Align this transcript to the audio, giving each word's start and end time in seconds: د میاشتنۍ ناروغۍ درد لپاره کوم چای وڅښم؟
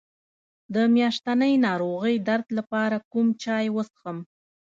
د 0.73 0.75
میاشتنۍ 0.95 1.53
ناروغۍ 1.65 2.15
درد 2.27 2.47
لپاره 2.57 2.97
کوم 3.11 3.27
چای 3.43 3.67
وڅښم؟ 3.75 4.17